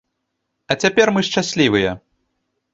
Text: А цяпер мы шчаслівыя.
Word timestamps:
А 0.71 0.77
цяпер 0.85 1.07
мы 1.17 1.25
шчаслівыя. 1.29 1.95